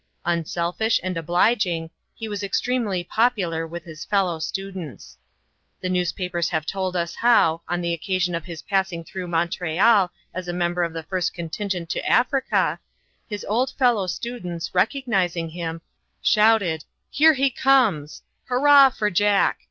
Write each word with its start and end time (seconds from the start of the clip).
Unselfish 0.25 0.99
and 1.03 1.15
obliging, 1.15 1.91
he 2.15 2.27
was 2.27 2.41
extremely 2.41 3.03
popular 3.03 3.67
with 3.67 3.83
his 3.83 4.03
fellow 4.03 4.39
students. 4.39 5.19
The 5.79 5.89
newspapers 5.89 6.49
have 6.49 6.65
told 6.65 6.95
us 6.95 7.13
how, 7.13 7.61
on 7.69 7.81
the 7.81 7.93
occasion 7.93 8.33
of 8.33 8.45
his 8.45 8.63
passing 8.63 9.03
through 9.03 9.27
Montreal 9.27 10.11
as 10.33 10.47
a 10.47 10.53
member 10.53 10.81
of 10.81 10.93
the 10.93 11.03
first 11.03 11.35
contingent 11.35 11.91
to 11.91 12.03
Africa, 12.09 12.79
his 13.29 13.45
old 13.47 13.69
fellow 13.77 14.07
students, 14.07 14.73
recognizing 14.73 15.49
him, 15.49 15.81
shouted 16.19 16.83
"Here 17.11 17.33
he 17.33 17.51
comes!" 17.51 18.23
"Hurrah 18.45 18.89
for 18.89 19.11
Jack!" 19.11 19.59